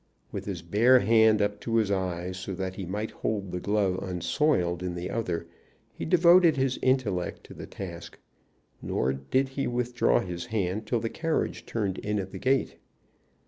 [0.31, 4.01] With his bare hand up to his eyes so that he might hold the glove
[4.01, 5.45] unsoiled in the other,
[5.93, 8.17] he devoted his intellect to the task;
[8.81, 12.77] nor did he withdraw his hand till the carriage turned in at the gate.